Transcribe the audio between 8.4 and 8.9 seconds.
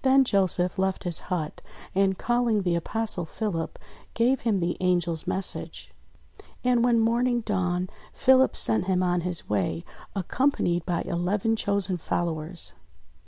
sent